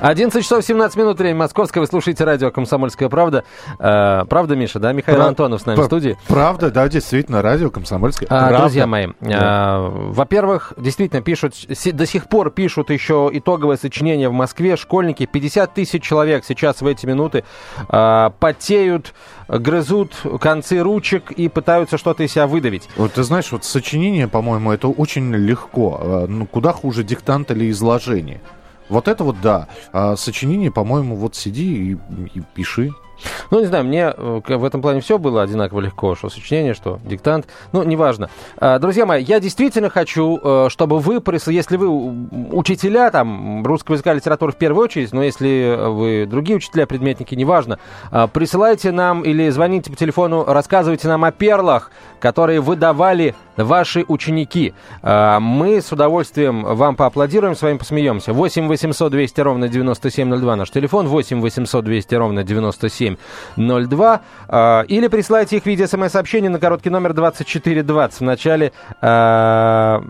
[0.00, 1.80] 11 часов 17 минут, время московское.
[1.80, 3.44] Вы слушаете радио «Комсомольская правда».
[3.78, 4.92] Э, правда, Миша, да?
[4.92, 5.28] Михаил Прав...
[5.28, 6.16] Антонов с нами в студии.
[6.28, 8.58] Правда, да, действительно, радио «Комсомольская а, правда».
[8.58, 9.78] Друзья мои, да.
[9.78, 11.54] э, во-первых, действительно пишут,
[11.92, 14.76] до сих пор пишут еще итоговое сочинение в Москве.
[14.76, 17.44] Школьники, 50 тысяч человек сейчас в эти минуты
[17.88, 19.14] э, потеют,
[19.48, 22.88] грызут концы ручек и пытаются что-то из себя выдавить.
[22.96, 26.00] Вот ты знаешь, вот сочинение, по-моему, это очень легко.
[26.00, 28.40] Э, ну, куда хуже диктант или изложение.
[28.88, 29.68] Вот это вот да.
[29.92, 31.98] А сочинение, по-моему, вот сиди и,
[32.34, 32.92] и пиши.
[33.50, 36.98] Ну, не знаю, мне э, в этом плане все было одинаково легко, что сочинение, что
[37.04, 37.46] диктант.
[37.72, 38.30] Ну, неважно.
[38.56, 41.88] А, друзья мои, я действительно хочу, э, чтобы вы, если вы
[42.52, 47.34] учителя там русского языка и литературы в первую очередь, но если вы другие учителя, предметники,
[47.34, 47.78] неважно,
[48.10, 54.74] а, присылайте нам или звоните по телефону, рассказывайте нам о перлах, которые выдавали ваши ученики.
[55.02, 58.32] А, мы с удовольствием вам поаплодируем, с вами посмеемся.
[58.32, 63.16] 8 800 200 ровно 9702 наш телефон, 8 800 200 ровно 97
[63.56, 64.20] 9702.
[64.48, 68.20] А, или присылайте их в виде смс-сообщения на короткий номер 2420.
[68.20, 70.02] В начале а,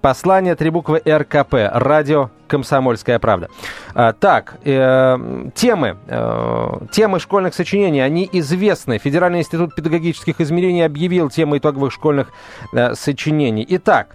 [0.00, 1.54] послания три буквы РКП.
[1.72, 3.48] Радио «Комсомольская правда».
[3.94, 5.16] А, так, э,
[5.54, 5.96] темы.
[6.06, 8.98] Э, темы школьных сочинений, они известны.
[8.98, 12.28] Федеральный институт педагогических измерений объявил темы итоговых школьных
[12.72, 13.64] э, сочинений.
[13.68, 14.08] Итак,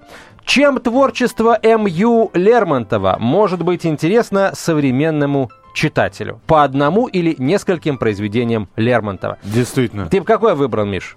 [0.50, 2.32] чем творчество М.Ю.
[2.34, 6.42] Лермонтова может быть интересно современному читателю.
[6.48, 9.38] По одному или нескольким произведениям Лермонтова.
[9.44, 10.08] Действительно.
[10.08, 11.16] Ты какой выбрал, Миш?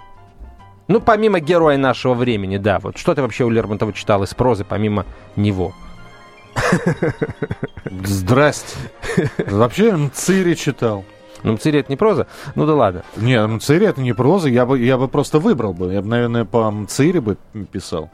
[0.88, 2.78] Ну, помимо героя нашего времени, да.
[2.78, 5.72] Вот что ты вообще у Лермонтова читал из прозы, помимо него?
[8.04, 8.76] Здрасте.
[9.46, 11.04] Вообще Мцири читал.
[11.42, 12.26] Ну, Мцири это не проза?
[12.54, 13.02] Ну да ладно.
[13.16, 15.92] Не, Мцири это не проза, я бы, я бы просто выбрал бы.
[15.92, 17.36] Я бы, наверное, по Мцири бы
[17.70, 18.10] писал.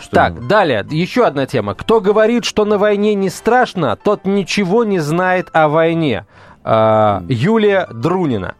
[0.00, 0.48] Что так, ему?
[0.48, 1.74] далее, еще одна тема.
[1.74, 6.26] Кто говорит, что на войне не страшно, тот ничего не знает о войне.
[6.62, 8.54] А, Юлия Друнина.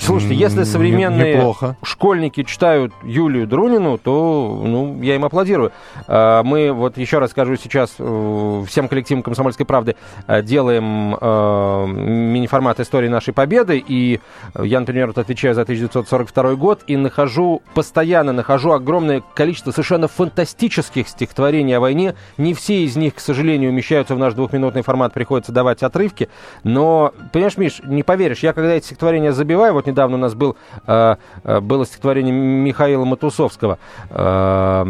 [0.00, 1.76] Слушайте, если современные Неплохо.
[1.82, 5.72] школьники читают Юлию Друнину, то ну, я им аплодирую.
[6.06, 9.96] А, мы, вот еще раз скажу сейчас, э, всем коллективам «Комсомольской правды»
[10.26, 14.20] э, делаем э, мини-формат истории нашей победы, и
[14.58, 21.08] я, например, вот отвечаю за 1942 год, и нахожу, постоянно нахожу огромное количество совершенно фантастических
[21.08, 22.14] стихотворений о войне.
[22.36, 26.28] Не все из них, к сожалению, умещаются в наш двухминутный формат, приходится давать отрывки,
[26.64, 29.74] но, понимаешь, Миш, не поверишь, я когда эти стихотворения забиваю.
[29.74, 33.78] Вот недавно у нас был, э, э, было стихотворение Михаила Матусовского
[34.10, 34.84] э,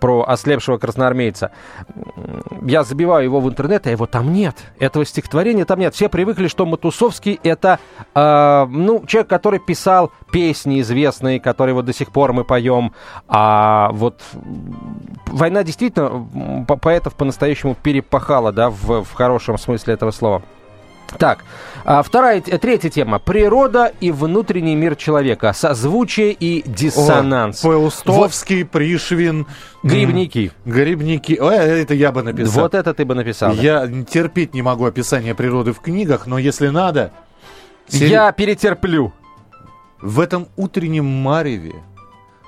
[0.00, 1.52] про ослепшего красноармейца.
[2.62, 4.56] Я забиваю его в интернет, а его там нет.
[4.78, 5.94] Этого стихотворения там нет.
[5.94, 7.78] Все привыкли, что Матусовский это
[8.14, 12.92] э, ну, человек, который писал песни известные, которые вот до сих пор мы поем.
[13.28, 14.20] А вот
[15.26, 16.26] война действительно
[16.66, 20.42] поэтов по-настоящему перепахала, да, в, в хорошем смысле этого слова.
[21.18, 21.44] Так,
[21.84, 23.18] а вторая, третья тема.
[23.18, 25.52] Природа и внутренний мир человека.
[25.52, 27.64] Созвучие и диссонанс.
[27.64, 28.70] О, Паустовский, вот.
[28.70, 29.46] Пришвин.
[29.82, 30.52] Грибники.
[30.64, 31.36] Грибники.
[31.40, 32.62] О, это я бы написал.
[32.62, 33.52] Вот это ты бы написал.
[33.54, 37.12] Я терпеть не могу описание природы в книгах, но если надо...
[37.88, 38.08] Сер...
[38.08, 39.12] Я перетерплю.
[40.00, 41.74] В этом утреннем мареве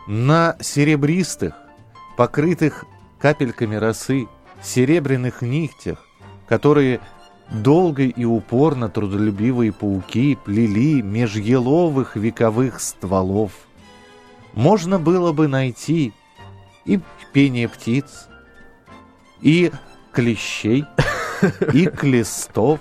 [0.07, 1.55] на серебристых,
[2.17, 2.85] покрытых
[3.19, 4.29] капельками росы,
[4.63, 5.99] серебряных нитях,
[6.49, 7.01] которые
[7.51, 13.53] Долго и упорно трудолюбивые пауки плели меж еловых вековых стволов.
[14.55, 16.13] Можно было бы найти
[16.85, 17.01] и
[17.33, 18.29] пение птиц,
[19.41, 19.71] и
[20.13, 20.85] клещей,
[21.73, 22.81] и клестов,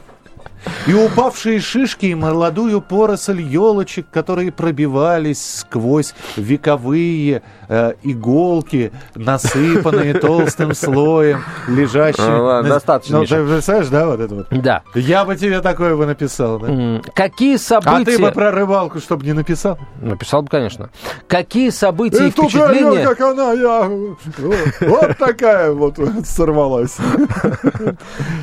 [0.88, 10.74] и упавшие шишки, и молодую поросль елочек, которые пробивались сквозь вековые э, иголки, насыпанные толстым
[10.74, 12.28] слоем, лежащие...
[12.28, 12.76] Ну, ладно, на...
[12.76, 14.48] достаточно, Ну, ты представляешь, да, вот это вот?
[14.52, 14.84] Да.
[14.96, 17.02] Я бы тебе такое бы написал, да?
[17.14, 18.02] Какие события...
[18.02, 19.80] А ты бы про рыбалку, чтобы не написал?
[20.00, 20.90] Написал бы, конечно.
[21.28, 23.08] Какие события и впечатления...
[23.08, 23.90] как она, я...
[24.82, 26.98] Вот такая вот сорвалась.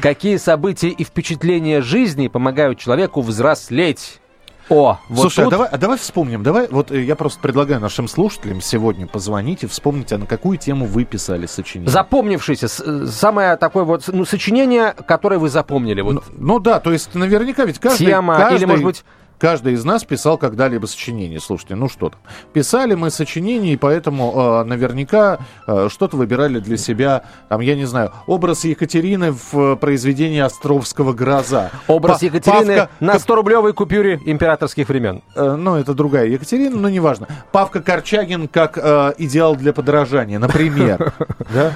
[0.01, 4.21] Какие события и впечатления жизни помогают человеку взрослеть?
[4.69, 5.53] О, вот Слушай, а тут...
[5.53, 6.43] а, давай, а давай вспомним.
[6.43, 10.59] Давай, вот э, я просто предлагаю нашим слушателям сегодня позвонить и вспомнить, а на какую
[10.59, 11.91] тему вы писали сочинение.
[11.91, 12.67] Запомнившееся.
[12.85, 16.03] Э, самое такое вот ну, сочинение, которое вы запомнили.
[16.03, 16.15] Вот.
[16.15, 18.07] Ну, ну да, то есть наверняка ведь каждый...
[18.07, 18.59] Тема, каждый...
[18.59, 19.05] или, может быть,
[19.39, 21.41] Каждый из нас писал когда-либо сочинение.
[21.41, 22.21] Слушайте, ну что там.
[22.53, 27.23] Писали мы сочинение, и поэтому э, наверняка э, что-то выбирали для себя.
[27.49, 31.71] Там, я не знаю, образ Екатерины в э, произведении Островского «Гроза».
[31.87, 35.23] Образ Па- Екатерины Павка- на 100-рублевой купюре императорских времен.
[35.37, 37.29] Э, ну, это другая Екатерина, но неважно.
[37.53, 41.13] Павка Корчагин как э, идеал для подражания, например.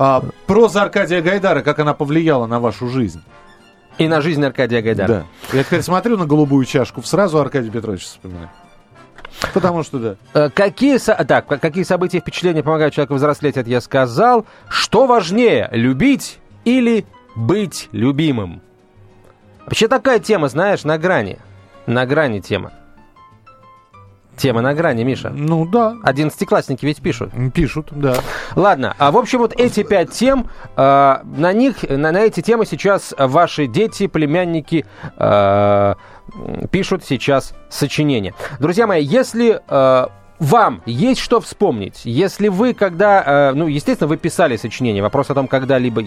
[0.00, 3.20] А, проза Аркадия Гайдара, как она повлияла на вашу жизнь.
[3.98, 5.08] И на жизнь Аркадия Гайдара.
[5.08, 5.56] Да.
[5.56, 8.50] Я теперь смотрю на голубую чашку, сразу Аркадий Петрович вспоминаю.
[9.52, 10.16] Потому что да.
[10.34, 14.46] Э, Какие, так, какие события и впечатления помогают человеку взрослеть, это я сказал.
[14.68, 18.62] Что важнее, любить или быть любимым?
[19.66, 21.38] Вообще такая тема, знаешь, на грани.
[21.86, 22.72] На грани тема.
[24.38, 25.30] Тема на грани, Миша.
[25.30, 25.96] Ну да.
[26.02, 27.30] Одиннадцатиклассники ведь пишут.
[27.52, 28.16] Пишут, да.
[28.54, 32.64] Ладно, а в общем вот эти пять тем, э, на них, на, на эти темы
[32.64, 34.86] сейчас ваши дети, племянники
[35.16, 35.94] э,
[36.70, 38.34] пишут сейчас сочинения.
[38.60, 40.06] Друзья мои, если э,
[40.38, 45.34] вам есть что вспомнить, если вы когда, э, ну, естественно, вы писали сочинение, вопрос о
[45.34, 46.02] том, когда-либо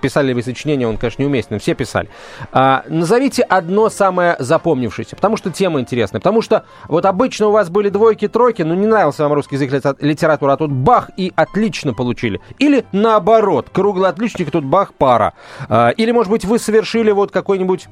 [0.00, 2.08] писали ли вы сочинение, он, конечно, неуместен, все писали.
[2.52, 7.70] А, назовите одно самое запомнившееся, потому что тема интересная, потому что вот обычно у вас
[7.70, 11.32] были двойки, тройки, но не нравился вам русский язык, литера- литература, а тут бах и
[11.34, 12.40] отлично получили.
[12.58, 15.32] Или наоборот, круглый отличник, тут бах пара.
[15.68, 17.88] А, или, может быть, вы совершили вот какой-нибудь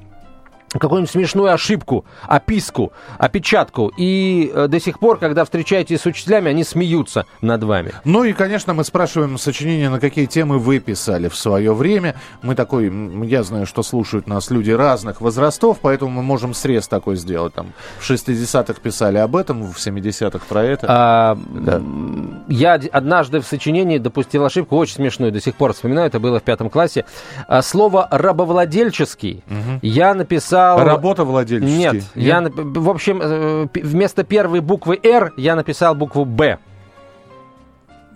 [0.79, 3.93] какую-нибудь смешную ошибку, описку, опечатку.
[3.97, 7.93] И э, до сих пор, когда встречаетесь с учителями, они смеются над вами.
[8.05, 12.15] Ну и, конечно, мы спрашиваем сочинение, на какие темы вы писали в свое время.
[12.43, 12.93] Мы такой,
[13.27, 17.53] я знаю, что слушают нас люди разных возрастов, поэтому мы можем срез такой сделать.
[17.55, 20.87] Там в 60-х писали об этом, в 70-х про это.
[20.89, 26.21] А, м, Я однажды в сочинении допустил ошибку, очень смешную, до сих пор вспоминаю, это
[26.21, 27.05] было в пятом классе.
[27.49, 29.43] А, Слово «рабовладельческий»
[29.83, 30.60] я написал...
[30.79, 31.77] Работа владельческий.
[31.79, 36.59] Нет, я, нап- в общем, э, вместо первой буквы «Р» я написал букву «Б».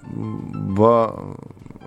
[0.06, 1.14] Ба-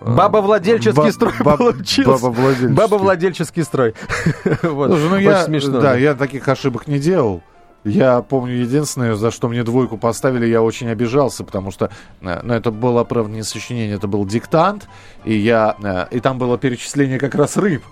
[0.06, 2.10] Бабовладельческий Ба- строй ба- получился.
[2.12, 2.74] бабовладельческий.
[2.76, 3.94] Бабовладельческий строй.
[4.64, 4.90] Вот.
[4.92, 5.82] Слушай, ну Очень я, смешно.
[5.82, 7.42] да, я таких ошибок не делал.
[7.84, 11.90] Я помню единственное, за что мне двойку поставили, я очень обижался, потому что,
[12.22, 14.88] э, ну, это было, правда, не сочинение, это был диктант,
[15.24, 17.84] и я, э, и там было перечисление как раз рыб.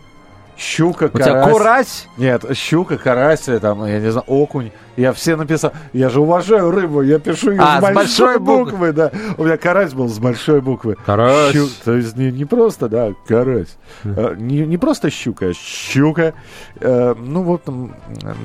[0.57, 1.51] Щука, У тебя карась.
[1.53, 2.07] курась?
[2.17, 4.71] Нет, щука, карась, э, там, я не знаю, окунь.
[4.97, 5.73] Я все написал.
[5.91, 8.71] Я же уважаю рыбу, я пишу ее А, с с большой, большой буквы.
[8.71, 9.11] буквы, да.
[9.37, 10.95] У меня карась был с большой буквы.
[11.05, 11.53] Карась.
[11.53, 13.75] Щу- То есть не, не просто, да, карась.
[14.05, 16.33] Э, Не, не просто щука, а щука.
[16.79, 17.63] Э, Ну вот,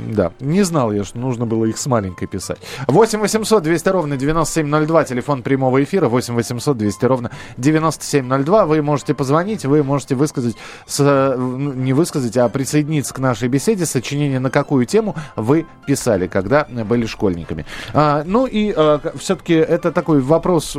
[0.08, 0.32] да.
[0.40, 2.58] Не знал я, что нужно было их с маленькой писать.
[2.88, 6.08] 8 800 200 ровно 9702, телефон прямого эфира.
[6.08, 8.66] 8 800 200 ровно 9702.
[8.66, 13.84] Вы можете позвонить, вы можете высказать, с- ну, не высказать, а присоединиться к нашей беседе.
[13.84, 17.66] Сочинение на какую тему вы писали, когда были школьниками.
[17.92, 18.74] А, ну и
[19.18, 20.76] все-таки это такой вопрос,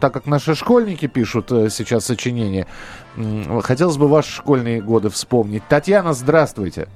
[0.00, 2.66] так как наши школьники пишут э, сейчас сочинение,
[3.62, 5.62] хотелось бы ваши школьные годы вспомнить.
[5.68, 6.88] Татьяна, здравствуйте.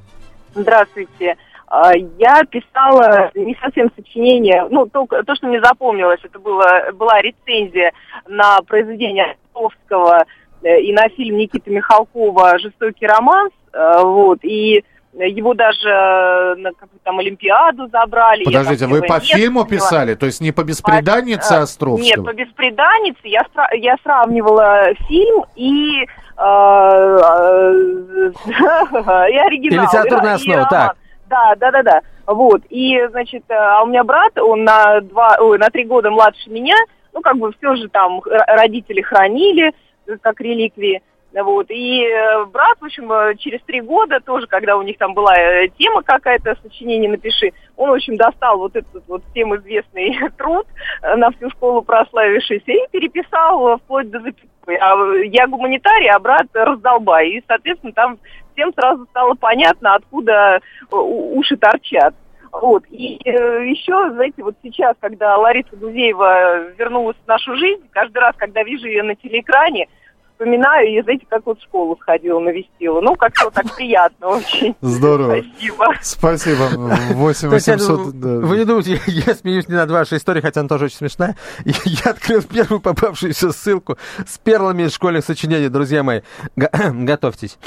[0.54, 1.36] Здравствуйте.
[1.68, 7.22] А, Я писала не совсем сочинение, ну, только то, что мне запомнилось, это было, была
[7.22, 7.92] рецензия
[8.28, 10.24] на произведение Островского
[10.68, 14.84] и на фильм Никиты Михалкова «Жестокий романс», э, вот, и
[15.14, 18.44] его даже э, на какую-то там Олимпиаду забрали.
[18.44, 20.14] Подождите, там вы первое по место фильму писали?
[20.14, 22.04] То есть не по беспреданнице Островского?
[22.04, 26.06] Нет, по беспреданнице я, сра- я сравнивала фильм и, э,
[26.36, 28.32] э,
[29.30, 29.84] и оригинал.
[29.84, 30.96] И литературная основа, так.
[31.28, 32.00] Да, да, да, да.
[32.26, 32.62] Вот.
[32.70, 36.50] И, значит, э, а у меня брат, он на два, ой, на три года младше
[36.50, 36.76] меня,
[37.12, 39.72] ну, как бы все же там родители хранили, э,
[40.20, 41.02] как реликвии.
[41.42, 41.66] Вот.
[41.68, 45.34] И э, брат, в общем, э, через три года тоже, когда у них там была
[45.36, 50.66] э, тема какая-то, сочинение напиши, он, в общем, достал вот этот вот всем известный труд,
[51.02, 54.76] на всю школу прославившийся, и переписал вплоть до запятой.
[54.76, 54.94] А
[55.24, 57.30] я гуманитарий, а брат раздолбай.
[57.30, 58.18] И, соответственно, там
[58.52, 62.14] всем сразу стало понятно, откуда уши торчат.
[62.62, 62.84] Вот.
[62.90, 63.30] И э,
[63.66, 68.86] еще, знаете, вот сейчас, когда Лариса Гузеева вернулась в нашу жизнь, каждый раз, когда вижу
[68.86, 69.88] ее на телеэкране,
[70.32, 73.00] вспоминаю ее, знаете, как вот в школу сходила, навестила.
[73.00, 74.74] Ну, как-то вот так приятно очень.
[74.80, 75.42] Здорово.
[75.42, 75.94] Спасибо.
[76.00, 76.68] Спасибо.
[77.14, 78.20] 8 То есть, я- 800...
[78.20, 78.28] да.
[78.46, 81.36] Вы не думаете, я, я смеюсь не над вашей историей, хотя она тоже очень смешная.
[81.64, 83.96] Я, я открыл первую попавшуюся ссылку
[84.26, 86.20] с перлами из школьных сочинений, друзья мои.
[86.56, 87.58] Го- готовьтесь.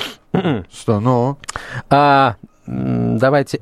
[0.72, 1.38] Что, ну?
[1.90, 2.36] А,
[2.68, 3.60] давайте.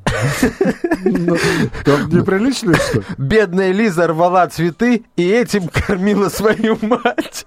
[1.84, 3.04] Там неприлично, что ли?
[3.16, 7.46] Бедная Лиза рвала цветы и этим кормила свою мать.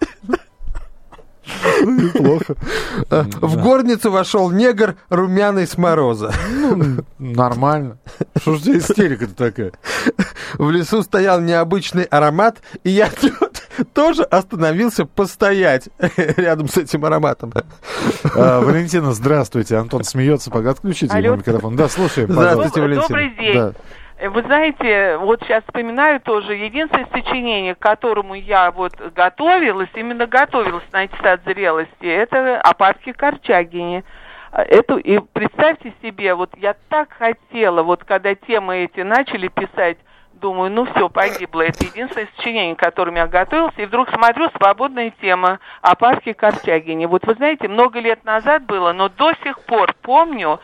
[1.81, 2.55] Неплохо.
[3.09, 6.31] Э, В горницу вошел негр румяный с мороза.
[6.51, 7.97] Ну, нормально.
[8.39, 9.71] Что ж за истерика-то такая?
[10.59, 17.51] В лесу стоял необычный аромат, и я тут тоже остановился постоять рядом с этим ароматом.
[18.35, 19.77] А, Валентина, здравствуйте.
[19.77, 21.35] Антон смеется, пока отключите Алло.
[21.35, 21.75] микрофон.
[21.75, 22.81] Да, слушаем, Здравствуйте.
[22.81, 23.07] Валентина.
[23.07, 23.53] Добрый день.
[23.55, 23.73] Да.
[24.29, 30.83] Вы знаете, вот сейчас вспоминаю тоже, единственное сочинение, к которому я вот готовилась, именно готовилась
[30.91, 34.03] на аттестат зрелости, это о Павке Корчагине.
[34.51, 39.97] А, Это, и представьте себе, вот я так хотела, вот когда темы эти начали писать,
[40.39, 41.61] думаю, ну все, погибло.
[41.61, 43.73] Это единственное сочинение, к которому я готовилась.
[43.77, 47.07] И вдруг смотрю, свободная тема о Павке Корчагине.
[47.07, 50.59] Вот вы знаете, много лет назад было, но до сих пор помню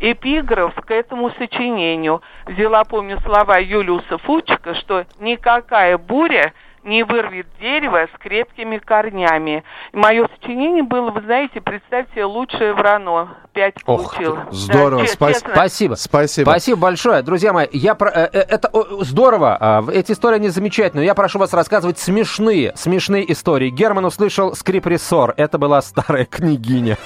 [0.00, 2.22] эпиграф к этому сочинению.
[2.46, 6.52] Взяла, помню, слова Юлиуса Фучика, что никакая буря
[6.86, 9.64] не вырвет дерево с крепкими корнями.
[9.92, 13.36] Мое сочинение было, вы знаете, представьте, лучшее врано.
[13.52, 14.46] Пять Ох ты, получила.
[14.52, 15.32] здорово, спасибо.
[15.32, 15.50] честно.
[15.54, 15.94] Спасибо.
[15.94, 16.50] Спасибо.
[16.50, 17.22] Спасибо большое.
[17.22, 18.10] Друзья мои, я про...
[18.10, 19.56] э, э, это здорово.
[19.60, 21.06] а, Эти истории, они замечательные.
[21.06, 23.70] Я прошу вас рассказывать смешные, смешные истории.
[23.70, 25.34] Герман услышал скрип-рессор.
[25.36, 26.96] Это была старая княгиня.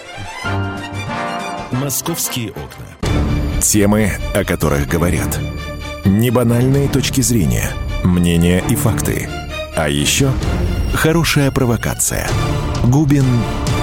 [1.72, 2.86] «Московские окна».
[3.60, 5.38] Темы, о которых говорят.
[6.04, 7.68] Небанальные точки зрения,
[8.02, 9.28] мнения и факты.
[9.80, 10.30] А еще
[10.92, 12.28] хорошая провокация.
[12.84, 13.24] Губин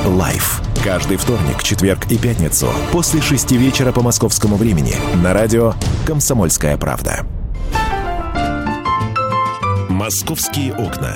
[0.06, 0.62] Live.
[0.84, 5.74] Каждый вторник, четверг и пятницу после шести вечера по московскому времени на радио
[6.06, 7.26] «Комсомольская правда».
[9.90, 11.16] «Московские окна».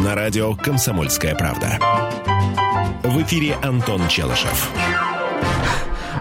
[0.00, 1.78] На радио «Комсомольская правда».
[3.04, 4.68] В эфире Антон Челышев.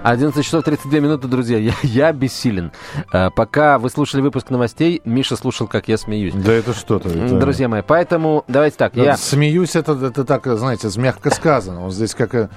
[0.03, 1.57] 11 часов 32 минуты, друзья.
[1.57, 2.71] Я, я бессилен.
[3.11, 6.33] Э, Пока вы слушали выпуск новостей, Миша слушал, как я смеюсь.
[6.33, 7.09] Да это что-то.
[7.09, 8.93] это- Друзья мои, поэтому давайте так.
[8.93, 9.17] Да, Я...
[9.17, 11.83] Смеюсь, это, это так, знаете, мягко сказано.
[11.85, 12.49] Он здесь как...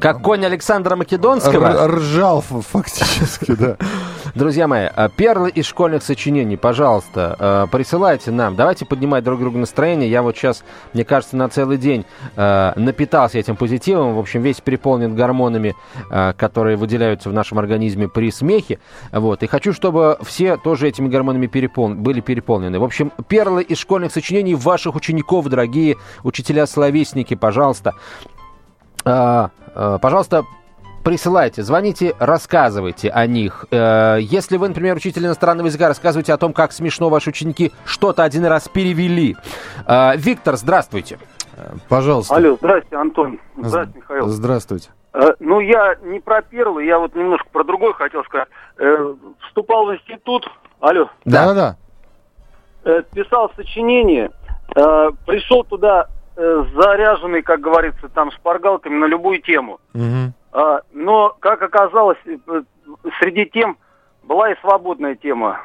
[0.00, 1.66] Как конь Александра Македонского.
[1.84, 3.76] р- ржал фактически, да.
[4.34, 8.54] Друзья мои, э, перлы из школьных сочинений, пожалуйста, э, присылайте нам.
[8.54, 10.08] Давайте поднимать друг другу настроение.
[10.08, 12.04] Я вот сейчас, мне кажется, на целый день
[12.36, 14.14] э, напитался этим позитивом.
[14.14, 15.74] В общем, весь переполнен гормонами,
[16.36, 18.78] которые выделяются в нашем организме при смехе.
[19.10, 19.42] Вот.
[19.42, 22.78] И хочу, чтобы все тоже этими гормонами перепол- были переполнены.
[22.78, 27.94] В общем, перлы из школьных сочинений ваших учеников, дорогие учителя-словесники, пожалуйста.
[29.78, 30.42] А, пожалуйста,
[31.04, 33.64] присылайте, звоните, рассказывайте о них.
[33.70, 38.24] Э, Если вы, например, учитель иностранного языка, рассказывайте о том, как смешно ваши ученики что-то
[38.24, 39.36] один раз перевели.
[39.86, 41.18] Э, Виктор, здравствуйте.
[41.88, 42.34] Пожалуйста.
[42.36, 43.38] Алло, здрасте, Антон.
[43.56, 44.26] Здравствуйте, Михаил.
[44.28, 44.90] Здравствуйте.
[45.14, 48.48] Э, ну, я не про первый, я вот немножко про другой хотел сказать.
[48.78, 49.14] Э,
[49.46, 50.44] вступал в институт,
[50.80, 51.76] алло, Да-да-да.
[52.84, 54.30] э, писал сочинение,
[54.74, 59.80] э, пришел туда э, заряженный, как говорится, там шпаргалками на любую тему.
[59.92, 60.32] Мгм.
[60.52, 62.62] А, но, как оказалось, э, э,
[63.20, 63.76] среди тем
[64.22, 65.60] была и свободная тема.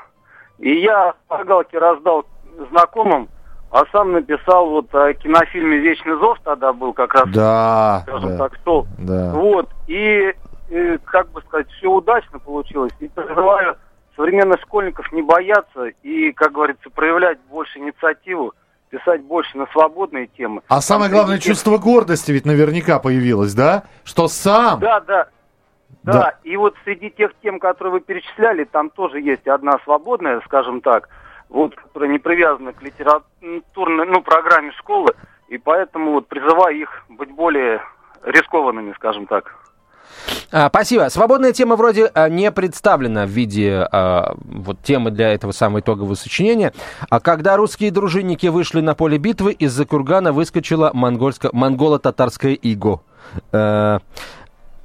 [0.58, 2.26] И я шпаргалки раздал
[2.72, 3.30] знакомым,
[3.72, 8.38] а сам написал вот о кинофильме «Вечный зов» тогда был как раз, Да, скажем да,
[8.38, 8.88] так, шел.
[9.00, 9.32] да.
[9.34, 10.34] Вот, и,
[10.70, 12.94] э, как бы сказать, все удачно получилось.
[13.00, 13.78] И призываю
[14.16, 18.54] современных школьников не бояться и, как говорится, проявлять больше инициативу,
[18.94, 20.62] писать больше на свободные темы.
[20.68, 23.84] А самое Там главное, тех- чувство гордости ведь наверняка появилось, да?
[24.04, 24.80] Что сам...
[24.80, 25.28] Да, да.
[26.04, 26.12] Да.
[26.14, 26.34] Да.
[26.44, 31.08] и вот среди тех тем, которые вы перечисляли, там тоже есть одна свободная, скажем так,
[31.50, 35.14] вот, которая не привязана к литературной, ну, программе школы,
[35.48, 37.82] и поэтому вот призываю их быть более
[38.24, 39.56] рискованными, скажем так.
[40.52, 41.10] А, Спасибо.
[41.10, 46.16] Свободная тема вроде а, не представлена в виде а, вот темы для этого самого итогового
[46.16, 46.74] сочинения.
[47.10, 53.02] А когда русские дружинники вышли на поле битвы, из-за кургана выскочила монголо-татарская иго.
[53.52, 54.00] Э,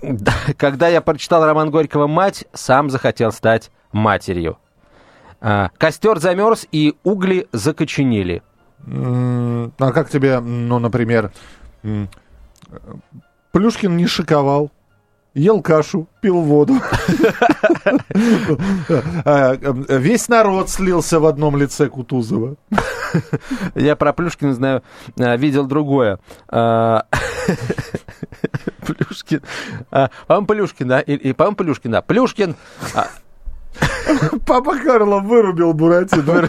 [0.03, 4.59] да, Когда я прочитал роман Горького «Мать», сам захотел стать матерью.
[5.41, 8.43] А, Костер замерз, и угли закоченели.
[8.87, 11.33] А как тебе, ну, например,
[13.53, 14.71] Плюшкин не шиковал,
[15.35, 16.75] ел кашу, пил воду.
[19.25, 19.57] А,
[19.89, 22.57] Весь народ слился в одном лице Кутузова.
[23.75, 24.83] Я про Плюшкина знаю,
[25.19, 26.19] а, видел другое.
[26.49, 27.05] А,
[28.87, 29.43] Плюшкин.
[29.91, 31.01] По-моему, Плюшкин, да?
[31.01, 32.03] И, и, по-моему, Плюшкин, да.
[32.03, 32.57] Плюшкин.
[34.47, 36.49] Папа Карло вырубил Буратино.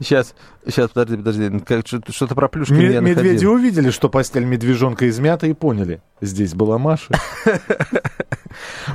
[0.00, 0.34] Сейчас,
[0.66, 1.82] сейчас, подожди, подожди.
[2.10, 6.02] Что-то про Плюшкина Ме- я Медведи увидели, что постель медвежонка измята и поняли.
[6.20, 7.12] Здесь была Маша.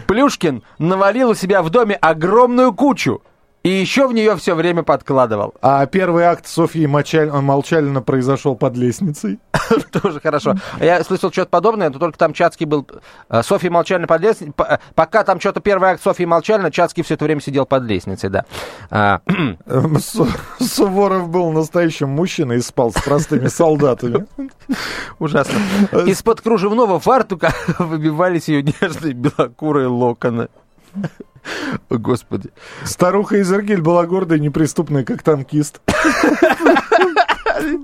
[0.08, 3.22] Плюшкин навалил у себя в доме огромную кучу.
[3.62, 5.54] И еще в нее все время подкладывал.
[5.62, 7.30] А первый акт Софьи Мочаль...
[7.30, 9.40] Молчалина произошел под лестницей.
[10.02, 10.56] Тоже хорошо.
[10.80, 12.88] А Я слышал что-то подобное, но только там Чацкий был...
[13.30, 14.54] э, Софья Молчалина под лестницей.
[14.58, 18.30] Э, Пока там что-то первый акт Софьи Молчалина, Чацкий все это время сидел под лестницей,
[18.30, 18.46] да.
[18.90, 19.22] А,
[19.66, 20.28] Эм, Су-
[20.60, 24.26] Суворов был настоящим мужчиной и спал с простыми солдатами.
[25.20, 25.56] Ужасно.
[26.06, 30.48] Из-под кружевного фартука выбивались ее нежные белокурые локоны.
[31.90, 32.50] Господи.
[32.84, 35.80] Старуха Изергиль была гордой и неприступной, как танкист.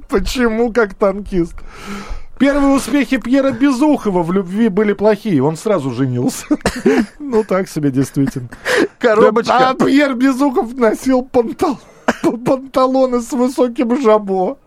[0.10, 1.55] Почему как танкист?
[2.38, 5.41] Первые успехи Пьера Безухова в любви были плохие.
[5.41, 6.46] Он сразу женился.
[7.20, 8.50] Ну, так себе, действительно.
[9.00, 9.70] Коробочка.
[9.70, 11.79] А Пьер Безухов носил пантал-
[12.46, 14.58] панталоны с высоким жабо.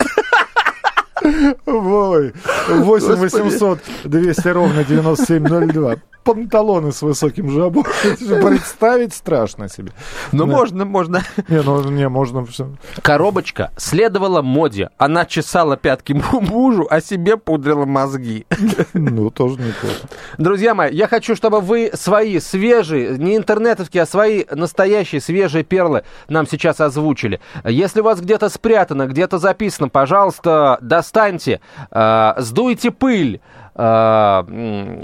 [1.67, 2.33] Ой,
[2.69, 5.97] 8 800 200 ровно 9702.
[6.35, 7.85] Панталоны с высоким жабо.
[8.05, 9.93] Это же Представить страшно себе.
[10.33, 10.53] Ну, Да.
[10.53, 11.23] можно, можно.
[11.49, 12.69] Не, ну, не, можно все.
[13.03, 14.91] Коробочка следовала моде.
[14.99, 18.47] Она чесала пятки му- мужу, а себе пудрила мозги.
[18.93, 19.97] Ну, тоже неплохо.
[20.37, 26.03] Друзья мои, я хочу, чтобы вы свои свежие, не интернетовские, а свои настоящие свежие перлы
[26.29, 27.41] нам сейчас озвучили.
[27.65, 33.41] Если у вас где-то спрятано, где-то записано, пожалуйста, достаньте, э, сдуйте пыль,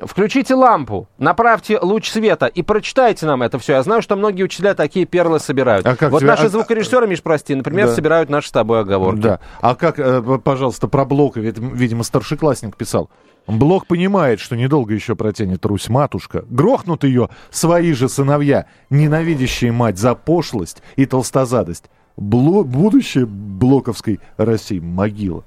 [0.06, 3.74] включите лампу, направьте луч света и прочитайте нам это все.
[3.74, 5.86] Я знаю, что многие учителя такие перлы собирают.
[5.86, 7.94] А как вот тебя- наши а- звукорежиссеры, Миш, прости, например, Да.
[7.94, 9.20] собирают наши с тобой оговорки.
[9.20, 9.40] Да.
[9.60, 11.04] А как, э, пожалуйста, про
[11.40, 13.10] ведь, видимо, старшеклассник писал.
[13.46, 16.44] Блок понимает, что недолго еще протянет Русь-матушка.
[16.48, 21.84] Грохнут ее свои же сыновья, ненавидящие мать за пошлость и толстозадость.
[22.16, 25.44] Бло- будущее блоковской России могила.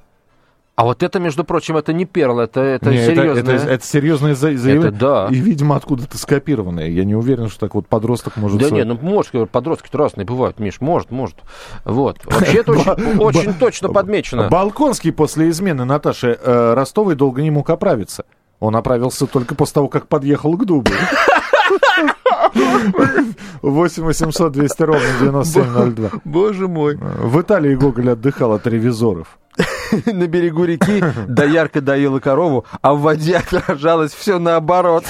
[0.77, 3.39] А вот это, между прочим, это не перл, это, это Не, серьезно.
[3.39, 4.91] Это, это серьезное за- заявление.
[4.91, 5.27] да.
[5.31, 6.88] И, видимо, откуда-то скопированное.
[6.88, 8.60] Я не уверен, что так вот подросток может...
[8.60, 11.38] Да свой- не, ну может, подростки-то разные бывают, Миш, может, может.
[11.84, 12.19] Вот.
[12.25, 14.50] Вообще это очень, очень точно подмечено.
[14.50, 18.25] Балконский после измены Наташи э, Ростовой долго не мог оправиться.
[18.60, 20.91] Он оправился только после того, как подъехал к дубу.
[23.63, 26.10] 8 800 200 ровно 9702.
[26.24, 26.98] Боже мой.
[26.98, 29.39] В Италии Гоголь отдыхал от ревизоров.
[30.06, 35.06] На берегу реки доярка доила корову, а в воде отражалось все наоборот.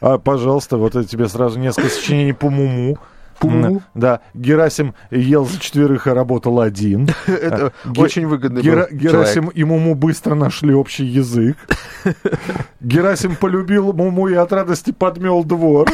[0.00, 2.98] А, пожалуйста, вот это тебе сразу несколько сочинений по муму.
[3.38, 3.82] По-муму?
[3.94, 7.08] Да, Герасим ел за четверых, а работал один.
[7.26, 8.92] Это Ге- очень человек.
[8.92, 11.56] Герасим и Муму быстро нашли общий язык.
[12.80, 15.88] Герасим полюбил Муму и от радости подмел двор.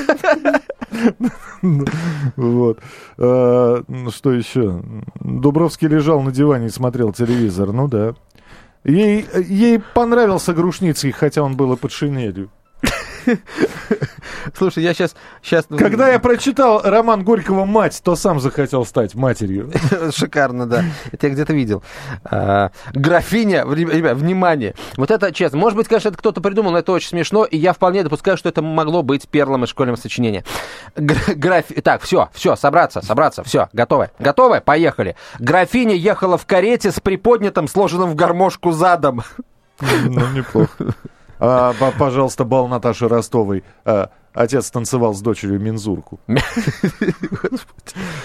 [2.36, 2.78] Вот.
[3.18, 4.82] Э, ну, Что еще?
[5.20, 7.72] Дубровский лежал на диване и смотрел телевизор.
[7.72, 8.14] Ну да.
[8.84, 12.50] Ей, ей понравился Грушницкий, хотя он был и под шинелью.
[14.56, 15.14] Слушай, я сейчас...
[15.42, 15.66] сейчас...
[15.66, 19.70] Когда я прочитал роман Горького «Мать», то сам захотел стать матерью.
[20.14, 20.85] Шикарно, да.
[21.12, 21.83] Это я где-то видел.
[22.24, 24.74] А, графиня, ребят, внимание.
[24.96, 25.59] Вот это честно.
[25.59, 28.48] Может быть, конечно, это кто-то придумал, но это очень смешно, и я вполне допускаю, что
[28.48, 30.44] это могло быть перлом из школьного сочинения.
[30.96, 34.11] Гра- граф- Так, все, все, собраться, собраться, все, готовы.
[34.18, 34.61] Готовы?
[34.61, 35.16] Поехали.
[35.38, 39.22] Графиня ехала в карете с приподнятым, сложенным в гармошку задом.
[39.80, 40.94] Ну, неплохо.
[41.40, 43.64] А, по- пожалуйста, бал Наташи Ростовой.
[43.85, 46.20] А, отец танцевал с дочерью мензурку.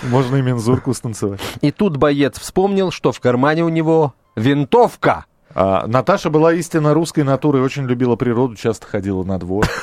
[0.03, 1.39] Можно и мензурку станцевать.
[1.61, 5.25] И тут боец вспомнил, что в кармане у него винтовка.
[5.53, 9.65] А, Наташа была истинно русской натурой, очень любила природу, часто ходила на двор.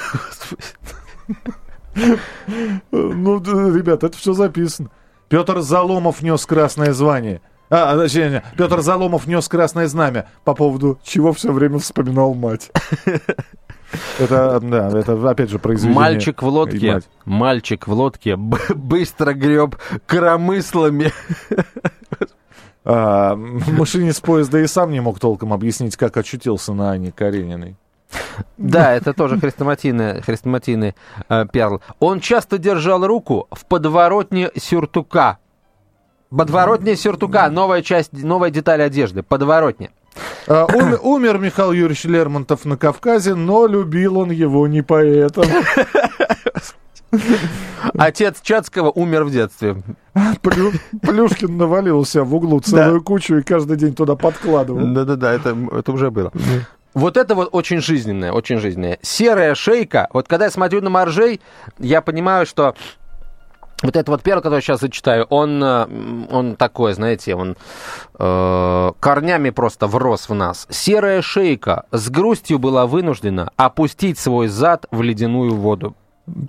[2.90, 3.38] Ну,
[3.75, 4.90] ребят, это все записано.
[5.29, 7.40] Петр Заломов нес красное звание.
[7.74, 12.70] А, точнее, Петр Заломов нес красное знамя, по поводу чего все время вспоминал мать.
[14.18, 15.98] Это, да, это опять же произведение.
[15.98, 17.08] Мальчик в лодке, мать.
[17.24, 21.12] мальчик в лодке быстро греб коромыслами.
[22.85, 27.76] А, машинист поезда и сам не мог толком объяснить, как очутился на Анне Карениной.
[28.58, 30.94] Да, это тоже хрестоматийный, хрестоматийный
[31.28, 31.80] э, перл.
[32.00, 35.38] Он часто держал руку в подворотне сюртука.
[36.37, 39.90] Подворотня сюртука, новая часть, новая деталь одежды, подворотня.
[40.47, 45.47] А, ум- умер Михаил Юрьевич Лермонтов на Кавказе, но любил он его не поэтому.
[47.99, 49.77] Отец Чацкого умер в детстве.
[50.42, 54.81] Плю- Плюшкин навалил у себя в углу целую кучу и каждый день туда подкладывал.
[54.95, 56.33] Да-да-да, это, это уже было.
[56.95, 58.99] Вот это вот очень жизненное, очень жизненное.
[59.03, 60.09] Серая шейка.
[60.12, 61.40] Вот когда я смотрю на моржей,
[61.79, 62.75] я понимаю, что
[63.83, 65.87] вот этот вот перл, который я сейчас зачитаю, он, э,
[66.31, 67.57] он такой, знаете, он
[68.18, 70.66] э, корнями просто врос в нас.
[70.71, 75.95] Серая шейка с грустью была вынуждена опустить свой зад в ледяную воду.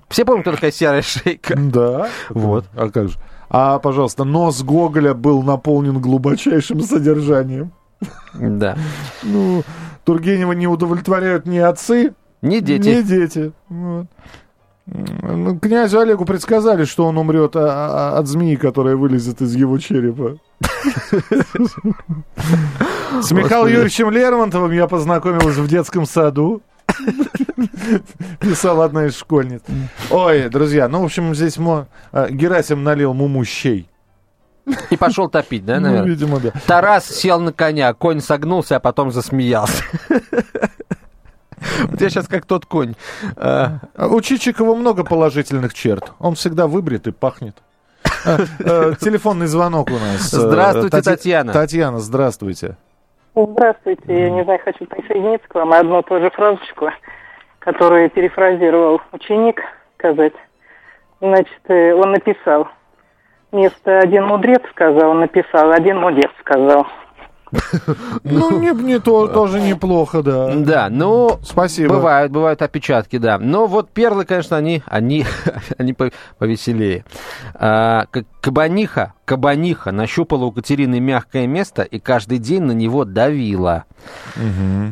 [0.08, 1.54] Все помнят, кто такая серая шейка?
[1.58, 2.08] Да.
[2.30, 2.64] Вот.
[2.76, 3.18] А как же?
[3.50, 7.72] А, пожалуйста, нос Гоголя был наполнен глубочайшим содержанием.
[8.34, 8.76] Да.
[9.22, 9.62] Ну,
[10.04, 12.88] Тургенева не удовлетворяют ни отцы, Не дети.
[12.88, 13.52] ни дети.
[13.68, 14.06] Вот.
[14.86, 19.78] Ну, Князю Олегу предсказали, что он умрет а- а- от змеи, которая вылезет из его
[19.78, 20.36] черепа.
[23.22, 26.60] С Михаилом Юрьевичем Лермонтовым я познакомилась в детском саду.
[28.40, 29.62] Писала одна из школьниц.
[30.10, 31.56] Ой, друзья, ну, в общем, здесь
[32.12, 33.88] а, Герасим налил муму щей.
[34.90, 36.08] И пошел топить, да, Ну, наверное?
[36.08, 36.52] видимо, да.
[36.66, 39.82] Тарас сел на коня, конь согнулся, а потом засмеялся.
[41.88, 42.94] Вот я сейчас как тот конь.
[43.36, 46.12] А, А У Чичикова много положительных черт.
[46.18, 47.56] Он всегда выбрит и пахнет.
[48.26, 48.38] А,
[48.94, 50.32] Телефонный звонок у нас.
[50.32, 51.52] Э, Здравствуйте, Татьяна.
[51.52, 52.76] Татьяна, здравствуйте.
[53.34, 55.72] Здравствуйте, я не знаю, хочу присоединиться к вам.
[55.72, 56.90] Одну тоже фразочку,
[57.58, 59.60] которую перефразировал ученик,
[59.98, 60.34] сказать.
[61.20, 62.68] Значит, э, он написал.
[63.50, 66.86] Вместо один мудрец сказал, он написал, один мудрец сказал.
[68.24, 70.54] Ну, не, не то, тоже неплохо, да.
[70.54, 71.94] Да, ну, Спасибо.
[71.94, 73.38] бывают, бывают опечатки, да.
[73.38, 75.24] Но вот перлы, конечно, они, они,
[75.78, 77.04] они по- повеселее.
[77.54, 78.06] А,
[78.40, 83.84] кабаниха, кабаниха нащупала у Катерины мягкое место и каждый день на него давила.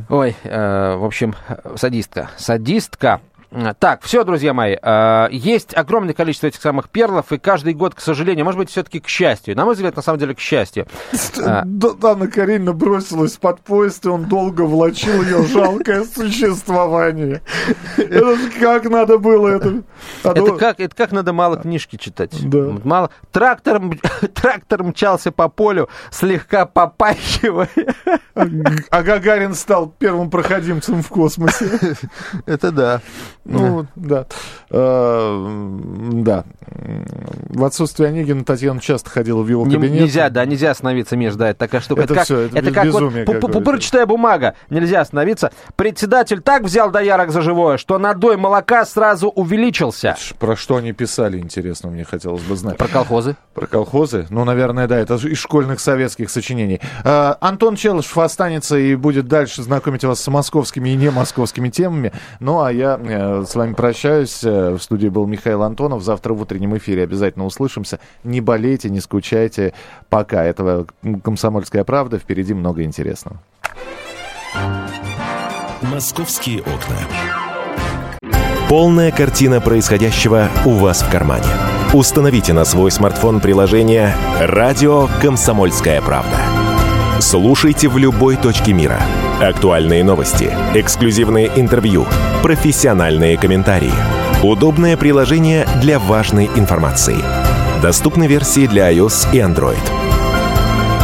[0.08, 1.34] Ой, э, в общем,
[1.76, 2.30] садистка.
[2.36, 3.20] Садистка.
[3.52, 7.94] Э, Так, все, друзья мои, э, есть огромное количество этих самых перлов, и каждый год,
[7.94, 10.86] к сожалению, может быть, все-таки к счастью, на мой взгляд, на самом деле, к счастью.
[11.44, 11.62] А.
[11.64, 17.42] Да, Анна Каренина бросилась под поезд, и он долго влачил ее жалкое существование.
[17.96, 19.82] Это как надо было это.
[20.24, 22.32] А Это то- как, это как надо мало книжки читать.
[22.48, 22.72] Да.
[22.84, 23.10] Мало.
[23.30, 23.80] Трактор,
[24.34, 27.68] трактор мчался по полю, слегка попахивая.
[28.34, 31.96] А Гагарин стал первым проходимцем в космосе.
[32.46, 33.00] Это да.
[33.44, 34.26] Ну, да.
[34.70, 35.78] Э,
[36.12, 36.44] Да.
[37.50, 40.00] В отсутствие Онегина Татьяна часто ходила в его Не- кабинет.
[40.02, 42.02] нельзя, да, нельзя остановиться, Меж, да, это штука.
[42.02, 44.54] Это как, всё, это без- как вот пупырчатая бумага.
[44.70, 45.52] Нельзя остановиться.
[45.76, 50.16] Председатель так взял доярок за живое, что надой молока сразу увеличился.
[50.38, 52.76] Про что они писали, интересно, мне хотелось бы знать.
[52.78, 53.36] Про колхозы.
[53.54, 54.26] Про колхозы?
[54.30, 56.80] Ну, наверное, да, это из школьных советских сочинений.
[57.04, 62.12] А, Антон Челышев останется и будет дальше знакомить вас с московскими и не московскими темами.
[62.40, 64.42] Ну, а я э, с вами прощаюсь.
[64.44, 66.02] Э, В студии был Михаил Антонов.
[66.02, 67.98] Завтра в утреннем эфире обязательно услышимся.
[68.24, 69.72] Не болейте, не скучайте.
[70.08, 70.44] Пока.
[70.44, 70.86] Это
[71.24, 72.18] «Комсомольская правда».
[72.18, 73.40] Впереди много интересного.
[75.82, 76.96] «Московские окна».
[78.68, 81.44] Полная картина происходящего у вас в кармане.
[81.92, 86.38] Установите на свой смартфон приложение «Радио Комсомольская правда».
[87.20, 88.98] Слушайте в любой точке мира.
[89.42, 92.06] Актуальные новости, эксклюзивные интервью,
[92.44, 93.92] профессиональные комментарии.
[94.40, 97.16] Удобное приложение для важной информации.
[97.82, 99.82] Доступны версии для iOS и Android.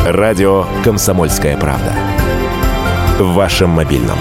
[0.07, 1.93] Радио «Комсомольская правда».
[3.19, 4.19] В вашем мобильном.